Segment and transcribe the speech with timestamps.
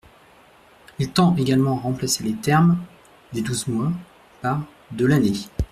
[0.97, 2.75] Il tend également à remplacer les termes
[3.33, 3.91] «des douze mois»
[4.41, 5.33] par «de l’année».